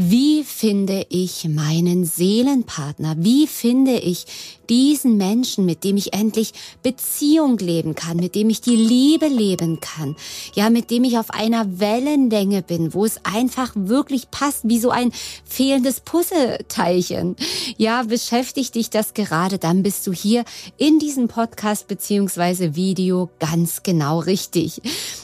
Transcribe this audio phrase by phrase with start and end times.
[0.00, 3.16] Wie finde ich meinen Seelenpartner?
[3.18, 4.26] Wie finde ich
[4.70, 6.52] diesen Menschen, mit dem ich endlich
[6.84, 10.14] Beziehung leben kann, mit dem ich die Liebe leben kann,
[10.54, 14.90] ja, mit dem ich auf einer Wellenlänge bin, wo es einfach wirklich passt, wie so
[14.90, 15.10] ein
[15.44, 17.34] fehlendes Puzzleteilchen.
[17.76, 20.44] Ja, beschäftigt dich das gerade, dann bist du hier
[20.76, 24.80] in diesem Podcast beziehungsweise Video ganz genau richtig.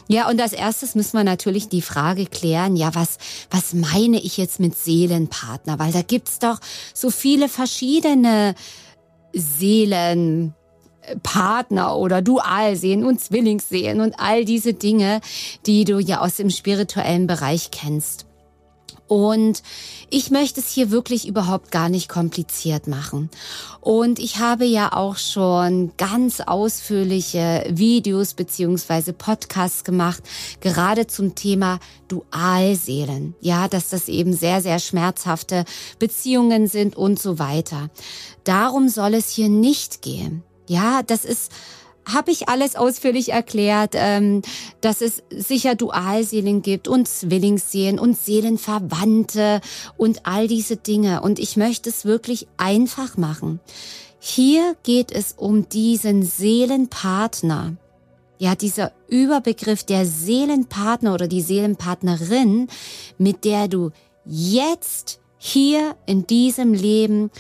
[0.09, 3.19] Ja, und als erstes müssen wir natürlich die Frage klären, ja, was,
[3.51, 5.79] was meine ich jetzt mit Seelenpartner?
[5.79, 6.59] Weil da gibt's doch
[6.93, 8.55] so viele verschiedene
[9.33, 15.21] Seelenpartner oder Dualsehen und Zwillingssehen und all diese Dinge,
[15.67, 18.27] die du ja aus dem spirituellen Bereich kennst.
[19.07, 19.63] Und
[20.09, 23.29] ich möchte es hier wirklich überhaupt gar nicht kompliziert machen.
[23.81, 30.23] Und ich habe ja auch schon ganz ausführliche Videos beziehungsweise Podcasts gemacht,
[30.61, 33.35] gerade zum Thema Dualseelen.
[33.41, 35.65] Ja, dass das eben sehr, sehr schmerzhafte
[35.99, 37.91] Beziehungen sind und so weiter.
[38.45, 40.43] Darum soll es hier nicht gehen.
[40.67, 41.53] Ja, das ist
[42.13, 44.43] habe ich alles ausführlich erklärt, ähm,
[44.81, 49.61] dass es sicher Dualseelen gibt und Zwillingsseelen und Seelenverwandte
[49.97, 51.23] und all diese Dinge.
[51.23, 53.61] Und ich möchte es wirklich einfach machen.
[54.19, 57.77] Hier geht es um diesen Seelenpartner.
[58.39, 62.69] Ja, dieser Überbegriff der Seelenpartner oder die Seelenpartnerin,
[63.17, 63.91] mit der du
[64.25, 67.31] jetzt hier in diesem Leben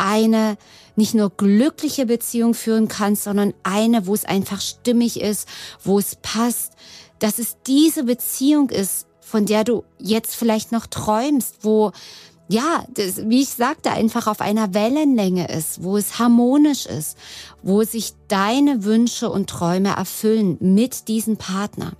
[0.00, 0.56] eine
[0.96, 5.46] nicht nur glückliche Beziehung führen kannst, sondern eine, wo es einfach stimmig ist,
[5.84, 6.72] wo es passt,
[7.18, 11.92] dass es diese Beziehung ist, von der du jetzt vielleicht noch träumst, wo
[12.48, 17.16] ja, das, wie ich sagte, einfach auf einer Wellenlänge ist, wo es harmonisch ist,
[17.62, 21.92] wo sich deine Wünsche und Träume erfüllen mit diesem Partner.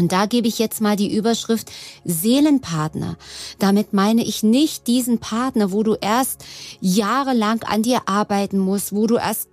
[0.00, 1.70] Und da gebe ich jetzt mal die Überschrift
[2.06, 3.18] Seelenpartner.
[3.58, 6.42] Damit meine ich nicht diesen Partner, wo du erst
[6.80, 9.50] jahrelang an dir arbeiten musst, wo du erst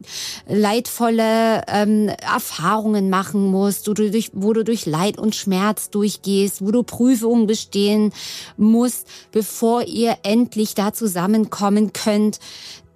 [0.47, 6.66] leidvolle ähm, Erfahrungen machen musst, wo du, durch, wo du durch Leid und Schmerz durchgehst,
[6.66, 8.13] wo du Prüfungen bestehen
[8.56, 12.40] musst, bevor ihr endlich da zusammenkommen könnt.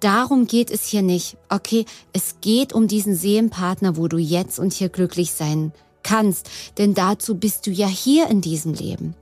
[0.00, 1.36] Darum geht es hier nicht.
[1.50, 5.91] Okay, es geht um diesen Seelenpartner, wo du jetzt und hier glücklich sein kannst,
[6.78, 9.14] denn dazu bist du ja hier in diesem Leben.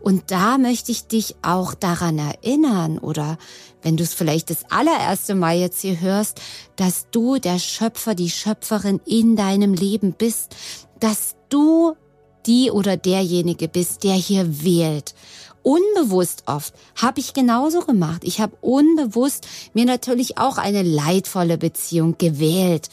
[0.00, 3.38] Und da möchte ich dich auch daran erinnern oder
[3.82, 6.40] wenn du es vielleicht das allererste Mal jetzt hier hörst,
[6.76, 10.56] dass du der Schöpfer, die Schöpferin in deinem Leben bist,
[11.00, 11.94] dass du
[12.46, 15.14] die oder derjenige bist, der hier wählt.
[15.62, 18.22] Unbewusst oft habe ich genauso gemacht.
[18.24, 22.88] Ich habe unbewusst mir natürlich auch eine leidvolle Beziehung gewählt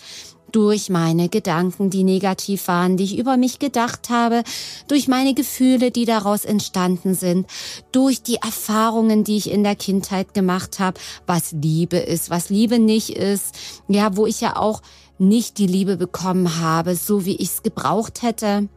[0.56, 4.44] durch meine Gedanken, die negativ waren, die ich über mich gedacht habe,
[4.88, 7.46] durch meine Gefühle, die daraus entstanden sind,
[7.92, 12.80] durch die Erfahrungen, die ich in der Kindheit gemacht habe, was Liebe ist, was Liebe
[12.80, 13.54] nicht ist,
[13.90, 14.82] ja, wo ich ja auch
[15.18, 18.70] nicht die Liebe bekommen habe, so wie ich es gebraucht hätte.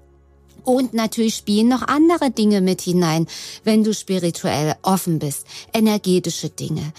[0.65, 3.27] Und natürlich spielen noch andere Dinge mit hinein,
[3.65, 5.47] wenn du spirituell offen bist.
[5.73, 6.93] Energetische Dinge,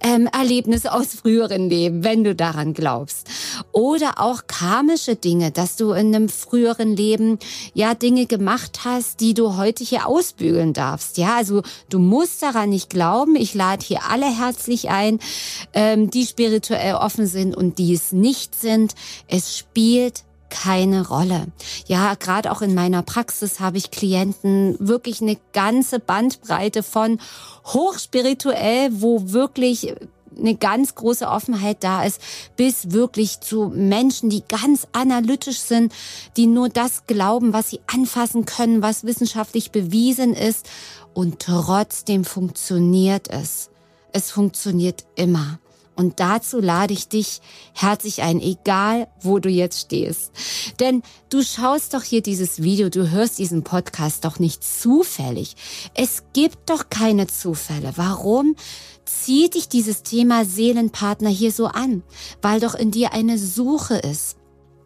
[0.00, 3.28] ähm, Erlebnisse aus früheren Leben, wenn du daran glaubst.
[3.72, 7.38] Oder auch karmische Dinge, dass du in einem früheren Leben
[7.72, 11.16] ja Dinge gemacht hast, die du heute hier ausbügeln darfst.
[11.16, 13.36] Ja, also du musst daran nicht glauben.
[13.36, 15.20] Ich lade hier alle herzlich ein,
[15.72, 18.94] ähm, die spirituell offen sind und die es nicht sind.
[19.28, 20.24] Es spielt
[20.54, 21.48] keine Rolle.
[21.86, 27.20] Ja, gerade auch in meiner Praxis habe ich Klienten wirklich eine ganze Bandbreite von
[27.64, 29.94] hochspirituell, wo wirklich
[30.38, 32.20] eine ganz große Offenheit da ist,
[32.56, 35.92] bis wirklich zu Menschen, die ganz analytisch sind,
[36.36, 40.68] die nur das glauben, was sie anfassen können, was wissenschaftlich bewiesen ist.
[41.14, 43.70] Und trotzdem funktioniert es.
[44.12, 45.58] Es funktioniert immer.
[45.96, 47.40] Und dazu lade ich dich
[47.72, 50.32] herzlich ein, egal wo du jetzt stehst.
[50.80, 55.54] Denn du schaust doch hier dieses Video, du hörst diesen Podcast doch nicht zufällig.
[55.94, 57.92] Es gibt doch keine Zufälle.
[57.96, 58.56] Warum
[59.04, 62.02] zieht dich dieses Thema Seelenpartner hier so an?
[62.42, 64.36] Weil doch in dir eine Suche ist.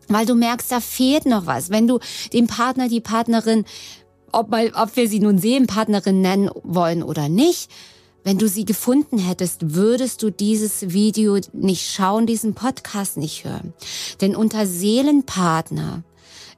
[0.08, 1.70] Weil du merkst, da fehlt noch was.
[1.70, 2.00] Wenn du
[2.32, 3.64] den Partner, die Partnerin,
[4.32, 7.70] ob, mal, ob wir sie nun Seelenpartnerin nennen wollen oder nicht,
[8.28, 13.72] wenn du sie gefunden hättest, würdest du dieses Video nicht schauen, diesen Podcast nicht hören.
[14.20, 16.02] Denn unter Seelenpartner,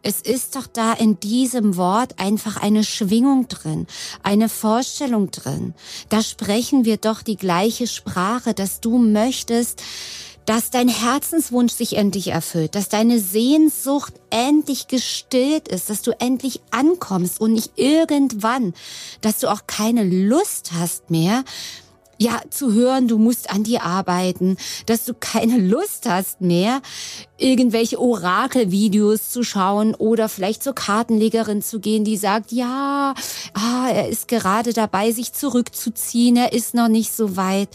[0.03, 3.87] es ist doch da in diesem Wort einfach eine Schwingung drin,
[4.25, 5.75] eine Vorstellung drin.
[6.09, 9.81] Da sprechen wir doch die gleiche Sprache, dass du möchtest,
[10.47, 16.61] dass dein Herzenswunsch sich endlich erfüllt, dass deine Sehnsucht endlich gestillt ist, dass du endlich
[16.71, 18.75] ankommst und nicht irgendwann,
[19.21, 21.45] dass du auch keine Lust hast mehr,
[22.23, 26.83] ja, zu hören, du musst an dir arbeiten, dass du keine Lust hast mehr,
[27.39, 33.15] irgendwelche Orakelvideos zu schauen oder vielleicht zur Kartenlegerin zu gehen, die sagt, ja,
[33.55, 37.71] ah, er ist gerade dabei, sich zurückzuziehen, er ist noch nicht so weit.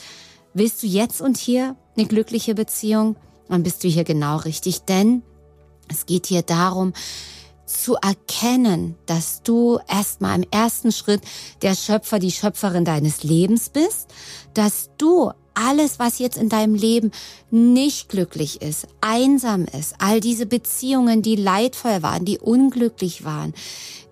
[0.54, 3.16] Willst du jetzt und hier eine glückliche Beziehung?
[3.50, 5.22] Dann bist du hier genau richtig, denn
[5.88, 6.94] es geht hier darum,
[7.66, 11.22] zu erkennen, dass du erstmal im ersten Schritt
[11.62, 14.08] der Schöpfer, die Schöpferin deines Lebens bist,
[14.54, 17.12] dass du alles, was jetzt in deinem Leben
[17.50, 23.54] nicht glücklich ist, einsam ist, all diese Beziehungen, die leidvoll waren, die unglücklich waren,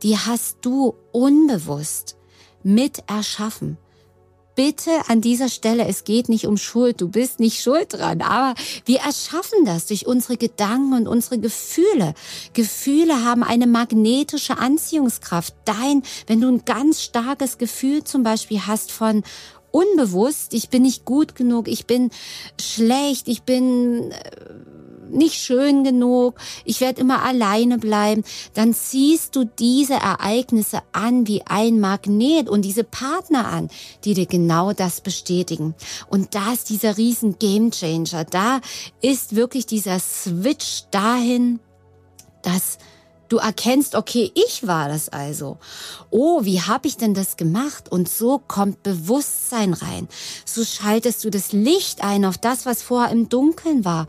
[0.01, 2.15] die hast du unbewusst
[2.63, 3.77] mit erschaffen
[4.56, 8.54] bitte an dieser Stelle, es geht nicht um Schuld, du bist nicht schuld dran, aber
[8.86, 12.14] wir erschaffen das durch unsere Gedanken und unsere Gefühle.
[12.54, 15.54] Gefühle haben eine magnetische Anziehungskraft.
[15.66, 19.24] Dein, wenn du ein ganz starkes Gefühl zum Beispiel hast von
[19.72, 22.12] unbewusst, ich bin nicht gut genug, ich bin
[22.62, 24.16] schlecht, ich bin äh,
[25.13, 28.24] nicht schön genug, ich werde immer alleine bleiben,
[28.54, 33.69] dann ziehst du diese Ereignisse an wie ein Magnet und diese Partner an,
[34.04, 35.75] die dir genau das bestätigen.
[36.10, 38.62] Und da ist dieser riesen Gamechanger, Da
[39.01, 41.59] ist wirklich dieser Switch dahin,
[42.42, 42.77] dass
[43.33, 45.57] Du erkennst, okay, ich war das also.
[46.12, 47.92] Oh, wie habe ich denn das gemacht?
[47.92, 50.07] Und so kommt Bewusstsein rein.
[50.45, 54.06] So schaltest du das Licht ein auf das, was vorher im Dunkeln war.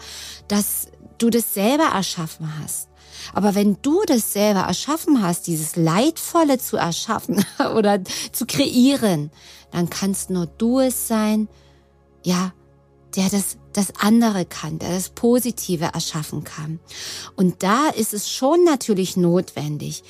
[0.47, 0.89] Das
[1.25, 2.89] du das selber erschaffen hast.
[3.33, 7.45] Aber wenn du das selber erschaffen hast, dieses Leidvolle zu erschaffen
[7.75, 8.01] oder
[8.33, 9.31] zu kreieren,
[9.71, 11.49] dann kannst nur du es sein,
[12.23, 12.53] ja,
[13.17, 16.81] der das, das andere kann, der das Positive erschaffen kann.
[17.37, 20.03] Und da ist es schon natürlich notwendig,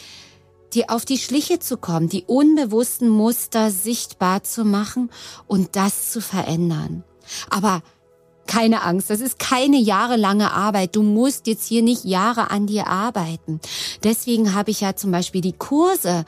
[0.73, 5.11] dir auf die Schliche zu kommen, die unbewussten Muster sichtbar zu machen
[5.47, 7.05] und das zu verändern.
[7.49, 7.83] Aber
[8.47, 10.97] keine Angst, das ist keine jahrelange Arbeit.
[10.97, 13.61] Du musst jetzt hier nicht Jahre an dir arbeiten.
[14.03, 16.25] Deswegen habe ich ja zum Beispiel die Kurse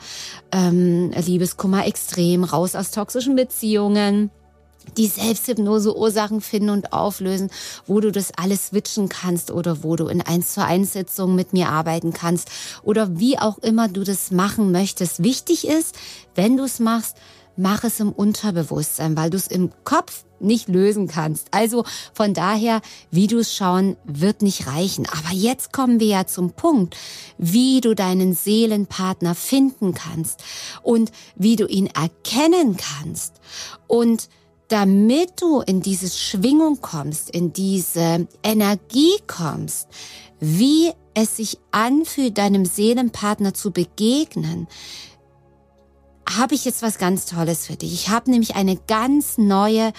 [0.51, 4.31] ähm, Liebeskummer extrem, raus aus toxischen Beziehungen
[4.95, 7.49] die Selbsthypnose Ursachen finden und auflösen,
[7.85, 11.53] wo du das alles switchen kannst oder wo du in eins zu eins Sitzungen mit
[11.53, 12.49] mir arbeiten kannst
[12.83, 15.23] oder wie auch immer du das machen möchtest.
[15.23, 15.95] Wichtig ist,
[16.35, 17.17] wenn du es machst,
[17.57, 21.47] mach es im Unterbewusstsein, weil du es im Kopf nicht lösen kannst.
[21.51, 21.83] Also
[22.13, 22.81] von daher,
[23.39, 25.07] es schauen, wird nicht reichen.
[25.07, 26.95] Aber jetzt kommen wir ja zum Punkt,
[27.37, 30.43] wie du deinen Seelenpartner finden kannst
[30.83, 33.41] und wie du ihn erkennen kannst.
[33.87, 34.29] Und
[34.67, 39.87] damit du in diese Schwingung kommst, in diese Energie kommst,
[40.39, 44.67] wie es sich anfühlt, deinem Seelenpartner zu begegnen,
[46.29, 47.93] habe ich jetzt was ganz Tolles für dich.
[47.93, 49.93] Ich habe nämlich eine ganz neue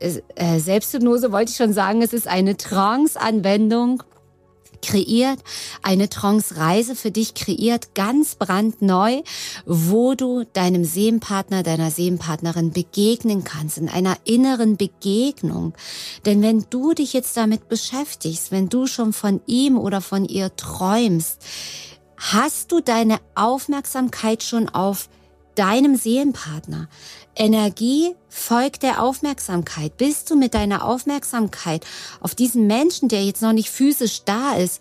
[0.00, 4.02] äh, Selbsthypnose, wollte ich schon sagen, es ist eine Trance-Anwendung
[4.82, 5.38] kreiert,
[5.82, 9.22] eine Trance-Reise für dich kreiert, ganz brandneu,
[9.64, 15.72] wo du deinem Seelenpartner, deiner Seelenpartnerin begegnen kannst, in einer inneren Begegnung.
[16.26, 20.54] Denn wenn du dich jetzt damit beschäftigst, wenn du schon von ihm oder von ihr
[20.56, 21.38] träumst,
[22.30, 25.08] Hast du deine Aufmerksamkeit schon auf
[25.56, 26.88] deinem Seelenpartner?
[27.34, 29.96] Energie folgt der Aufmerksamkeit.
[29.96, 31.84] Bist du mit deiner Aufmerksamkeit
[32.20, 34.80] auf diesen Menschen, der jetzt noch nicht physisch da ist,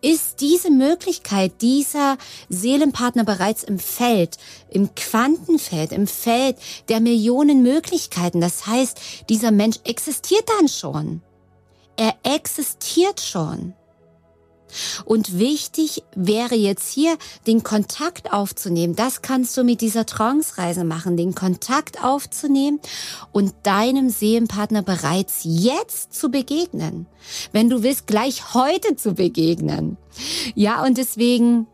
[0.00, 2.16] ist diese Möglichkeit dieser
[2.48, 4.38] Seelenpartner bereits im Feld,
[4.70, 6.56] im Quantenfeld, im Feld
[6.88, 8.40] der Millionen Möglichkeiten.
[8.40, 11.20] Das heißt, dieser Mensch existiert dann schon.
[11.96, 13.74] Er existiert schon.
[15.04, 18.96] Und wichtig wäre jetzt hier, den Kontakt aufzunehmen.
[18.96, 22.80] Das kannst du mit dieser Trance-Reise machen, den Kontakt aufzunehmen
[23.32, 27.06] und deinem Seelenpartner bereits jetzt zu begegnen.
[27.52, 29.96] Wenn du willst, gleich heute zu begegnen.
[30.54, 31.66] Ja, und deswegen,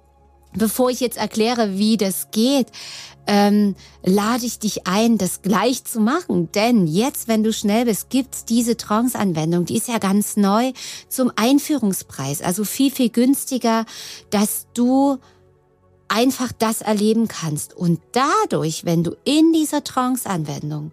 [0.54, 2.68] bevor ich jetzt erkläre, wie das geht,
[3.26, 6.50] ähm, lade ich dich ein, das gleich zu machen.
[6.52, 9.64] Denn jetzt, wenn du schnell bist, gibt's diese Trance-Anwendung.
[9.64, 10.72] Die ist ja ganz neu
[11.08, 12.42] zum Einführungspreis.
[12.42, 13.86] Also viel, viel günstiger,
[14.30, 15.18] dass du
[16.08, 17.74] einfach das erleben kannst.
[17.74, 20.92] Und dadurch, wenn du in dieser Trance-Anwendung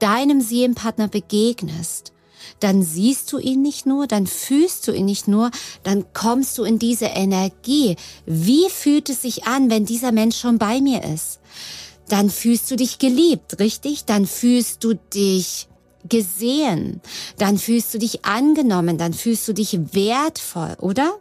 [0.00, 2.12] deinem Seelenpartner begegnest,
[2.58, 5.50] dann siehst du ihn nicht nur, dann fühlst du ihn nicht nur,
[5.82, 7.96] dann kommst du in diese Energie.
[8.26, 11.40] Wie fühlt es sich an, wenn dieser Mensch schon bei mir ist?
[12.08, 14.04] Dann fühlst du dich geliebt, richtig?
[14.04, 15.68] Dann fühlst du dich
[16.08, 17.00] gesehen,
[17.38, 21.18] dann fühlst du dich angenommen, dann fühlst du dich wertvoll, oder?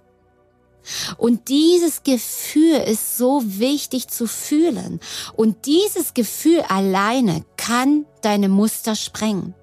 [1.18, 5.00] Und dieses Gefühl ist so wichtig zu fühlen.
[5.36, 9.54] Und dieses Gefühl alleine kann deine Muster sprengen,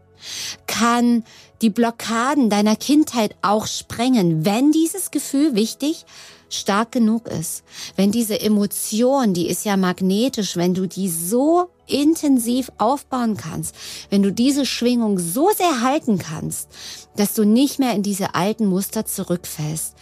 [0.66, 1.24] kann
[1.62, 6.04] die Blockaden deiner Kindheit auch sprengen, wenn dieses Gefühl wichtig
[6.48, 7.64] stark genug ist.
[7.96, 13.74] Wenn diese Emotion, die ist ja magnetisch, wenn du die so intensiv aufbauen kannst,
[14.10, 16.68] wenn du diese Schwingung so sehr halten kannst,
[17.16, 19.94] dass du nicht mehr in diese alten Muster zurückfällst,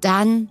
[0.00, 0.50] dann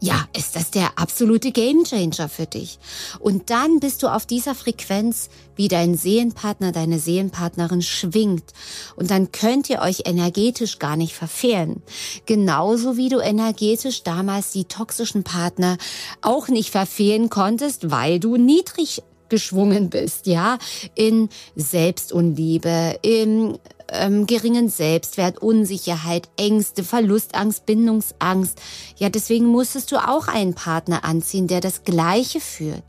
[0.00, 2.78] ja, ist das der absolute Gamechanger für dich.
[3.18, 8.52] Und dann bist du auf dieser Frequenz, wie dein Seelenpartner, deine Seelenpartnerin schwingt.
[8.96, 11.82] Und dann könnt ihr euch energetisch gar nicht verfehlen.
[12.26, 15.78] Genauso wie du energetisch damals die toxischen Partner
[16.20, 20.58] auch nicht verfehlen konntest, weil du niedrig geschwungen bist, ja,
[20.94, 28.60] in Selbstunliebe, in ähm, geringen Selbstwert, Unsicherheit, Ängste, Verlustangst, Bindungsangst.
[28.96, 32.82] Ja, deswegen musstest du auch einen Partner anziehen, der das Gleiche führt.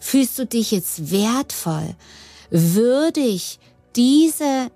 [0.00, 1.94] Fühlst du dich jetzt wertvoll,
[2.50, 3.58] würdig,
[3.94, 4.70] diese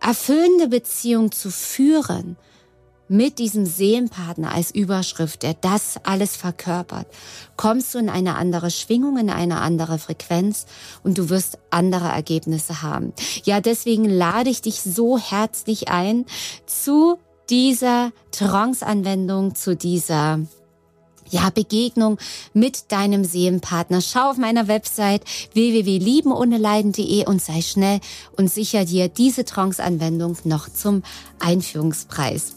[0.00, 2.36] erfüllende Beziehung zu führen?
[3.14, 7.06] Mit diesem Seelenpartner als Überschrift, der das alles verkörpert,
[7.56, 10.66] kommst du in eine andere Schwingung, in eine andere Frequenz
[11.04, 13.12] und du wirst andere Ergebnisse haben.
[13.44, 16.26] Ja, deswegen lade ich dich so herzlich ein
[16.66, 17.18] zu
[17.50, 20.40] dieser Trance-Anwendung, zu dieser
[21.30, 22.18] ja, Begegnung
[22.52, 24.00] mit deinem Seelenpartner.
[24.00, 28.00] Schau auf meiner Website www.liebenohneleiden.de und sei schnell
[28.36, 31.02] und sicher dir diese Trance-Anwendung noch zum
[31.38, 32.56] Einführungspreis.